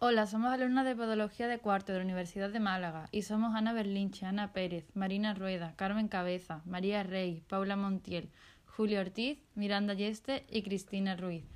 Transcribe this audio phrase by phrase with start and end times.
[0.00, 3.72] Hola, somos alumnas de Podología de Cuarto de la Universidad de Málaga y somos Ana
[3.72, 8.30] Berlinche, Ana Pérez, Marina Rueda, Carmen Cabeza, María Rey, Paula Montiel,
[8.64, 11.46] Julio Ortiz, Miranda Yeste y Cristina Ruiz.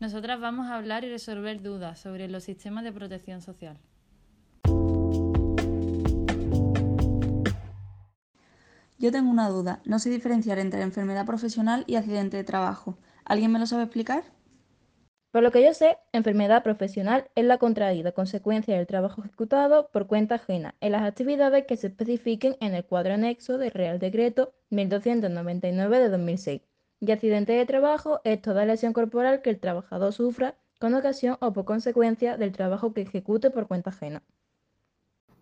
[0.00, 3.78] Nosotras vamos a hablar y resolver dudas sobre los sistemas de protección social.
[8.98, 9.82] Yo tengo una duda.
[9.84, 12.96] No sé diferenciar entre enfermedad profesional y accidente de trabajo.
[13.26, 14.24] ¿Alguien me lo sabe explicar?
[15.32, 20.06] Por lo que yo sé, enfermedad profesional es la contraída consecuencia del trabajo ejecutado por
[20.06, 24.52] cuenta ajena en las actividades que se especifiquen en el cuadro anexo del Real Decreto
[24.68, 26.60] 1299 de 2006.
[27.00, 31.54] Y accidente de trabajo es toda lesión corporal que el trabajador sufra con ocasión o
[31.54, 34.22] por consecuencia del trabajo que ejecute por cuenta ajena.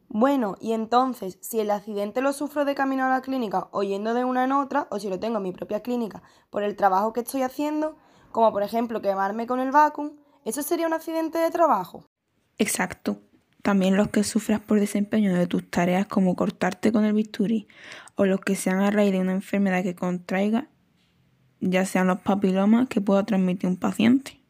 [0.07, 4.15] Bueno, y entonces, si el accidente lo sufro de camino a la clínica o yendo
[4.15, 7.13] de una en otra, o si lo tengo en mi propia clínica por el trabajo
[7.13, 7.97] que estoy haciendo,
[8.33, 10.12] como por ejemplo quemarme con el vacuum,
[10.45, 12.04] ¿eso sería un accidente de trabajo?
[12.59, 13.21] Exacto.
[13.63, 17.69] También los que sufras por desempeño de tus tareas como cortarte con el bisturí
[18.15, 20.69] o los que sean a raíz de una enfermedad que contraiga,
[21.60, 24.41] ya sean los papilomas que pueda transmitir un paciente.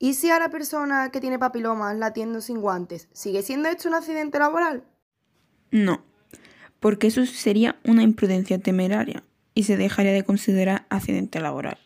[0.00, 3.88] ¿Y si a la persona que tiene papilomas la atiendo sin guantes, sigue siendo esto
[3.88, 4.84] un accidente laboral?
[5.70, 6.02] No,
[6.80, 11.78] porque eso sería una imprudencia temeraria y se dejaría de considerar accidente laboral.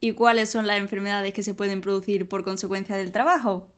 [0.00, 3.70] ¿Y cuáles son las enfermedades que se pueden producir por consecuencia del trabajo?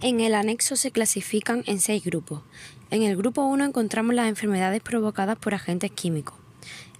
[0.00, 2.42] En el anexo se clasifican en seis grupos.
[2.90, 6.36] En el grupo 1 encontramos las enfermedades provocadas por agentes químicos.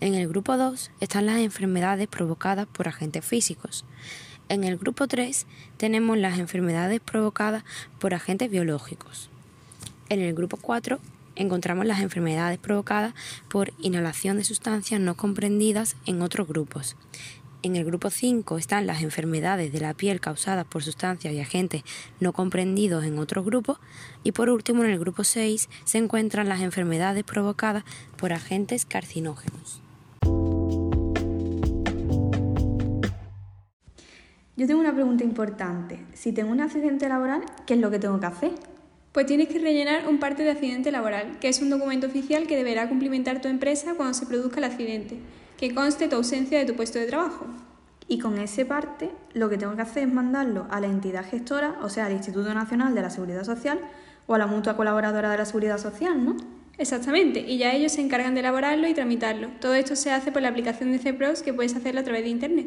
[0.01, 3.85] En el grupo 2 están las enfermedades provocadas por agentes físicos.
[4.49, 7.65] En el grupo 3 tenemos las enfermedades provocadas
[7.99, 9.29] por agentes biológicos.
[10.09, 11.01] En el grupo 4
[11.35, 13.15] encontramos las enfermedades provocadas
[13.49, 16.97] por inhalación de sustancias no comprendidas en otros grupos.
[17.67, 21.83] En el grupo 5 están las enfermedades de la piel causadas por sustancias y agentes
[22.21, 23.81] no comprendidos en otros grupos.
[24.23, 27.83] Y por último, en el grupo 6 se encuentran las enfermedades provocadas
[28.19, 29.83] por agentes carcinógenos.
[34.57, 35.99] Yo tengo una pregunta importante.
[36.15, 38.76] Si tengo un accidente laboral, ¿qué es lo que tengo que hacer?
[39.17, 42.55] Pues tienes que rellenar un parte de accidente laboral, que es un documento oficial que
[42.55, 45.17] deberá cumplimentar tu empresa cuando se produzca el accidente,
[45.57, 47.47] que conste tu ausencia de tu puesto de trabajo.
[48.09, 51.79] Y con ese parte, lo que tengo que hacer es mandarlo a la entidad gestora,
[51.81, 53.81] o sea, al Instituto Nacional de la Seguridad Social
[54.27, 56.37] o a la mutua colaboradora de la Seguridad Social, ¿no?
[56.77, 59.49] Exactamente, y ya ellos se encargan de elaborarlo y tramitarlo.
[59.63, 62.29] Todo esto se hace por la aplicación de CPROS que puedes hacerlo a través de
[62.29, 62.67] Internet.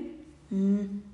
[0.49, 1.08] Mm.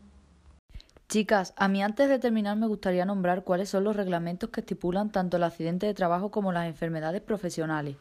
[1.15, 5.13] Chicas, a mí antes de terminar me gustaría nombrar cuáles son los reglamentos que estipulan
[5.13, 7.95] tanto el accidente de trabajo como las enfermedades profesionales.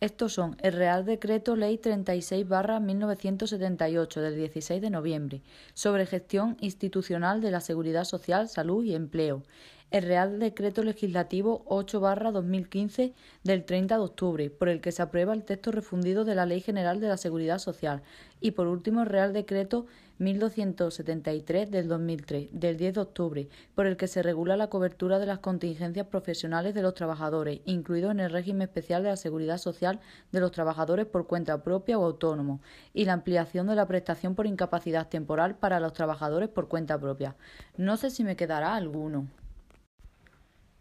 [0.00, 5.42] Estos son el Real Decreto Ley 36-1978 del 16 de noviembre
[5.74, 9.44] sobre gestión institucional de la seguridad social, salud y empleo,
[9.92, 13.12] el Real Decreto Legislativo 8-2015
[13.44, 16.60] del 30 de octubre, por el que se aprueba el texto refundido de la Ley
[16.60, 18.02] General de la Seguridad Social,
[18.40, 19.86] y por último el Real Decreto
[20.18, 25.26] 1273 del 2003, del 10 de octubre, por el que se regula la cobertura de
[25.26, 30.00] las contingencias profesionales de los trabajadores, incluido en el régimen especial de la seguridad social
[30.32, 32.60] de los trabajadores por cuenta propia o autónomo,
[32.92, 37.36] y la ampliación de la prestación por incapacidad temporal para los trabajadores por cuenta propia.
[37.76, 39.28] No sé si me quedará alguno.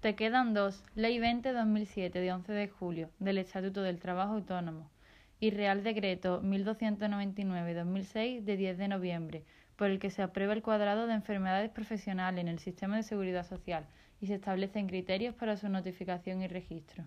[0.05, 4.91] Te quedan dos, Ley 20-2007 de 11 de julio del Estatuto del Trabajo Autónomo
[5.39, 9.45] y Real Decreto 1299-2006 de 10 de noviembre,
[9.75, 13.47] por el que se aprueba el cuadrado de enfermedades profesionales en el sistema de seguridad
[13.47, 13.87] social
[14.21, 17.05] y se establecen criterios para su notificación y registro.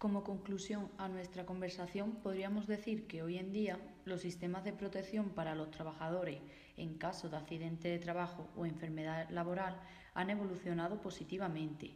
[0.00, 5.28] Como conclusión a nuestra conversación, podríamos decir que hoy en día los sistemas de protección
[5.28, 6.38] para los trabajadores
[6.78, 9.78] en caso de accidente de trabajo o enfermedad laboral
[10.14, 11.90] han evolucionado positivamente,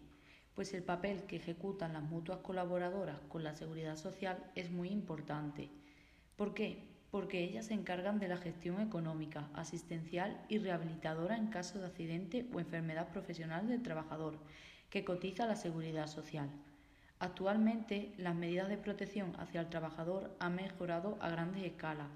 [0.55, 5.71] pues el papel que ejecutan las mutuas colaboradoras con la seguridad social es muy importante.
[6.37, 6.83] ¿Por qué?
[7.11, 12.51] Porque ellas se encargan de la gestión económica, asistencial y rehabilitadora en caso de accidente
[12.53, 14.37] o enfermedad profesional del trabajador,
[14.91, 16.51] que cotiza la seguridad social.
[17.19, 22.09] Actualmente, las medidas de protección hacia el trabajador han mejorado a grandes escalas,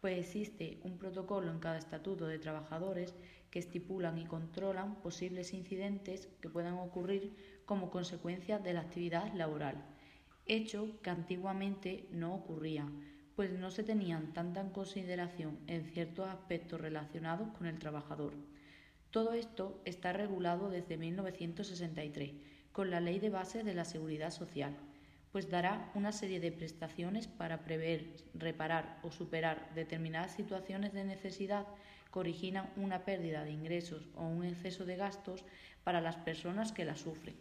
[0.00, 3.14] pues existe un protocolo en cada estatuto de trabajadores
[3.50, 7.34] que estipulan y controlan posibles incidentes que puedan ocurrir
[7.64, 9.82] como consecuencia de la actividad laboral,
[10.46, 12.86] hecho que antiguamente no ocurría,
[13.36, 18.34] pues no se tenían tanta consideración en ciertos aspectos relacionados con el trabajador.
[19.10, 22.32] Todo esto está regulado desde 1963
[22.74, 24.76] con la Ley de Bases de la Seguridad Social,
[25.30, 31.66] pues dará una serie de prestaciones para prever, reparar o superar determinadas situaciones de necesidad
[32.12, 35.44] que originan una pérdida de ingresos o un exceso de gastos
[35.84, 37.36] para las personas que la sufren.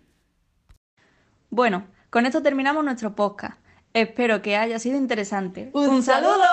[1.49, 3.59] Bueno, con esto terminamos nuestro podcast.
[3.91, 5.71] Espero que haya sido interesante.
[5.73, 6.43] ¡Un, saludo!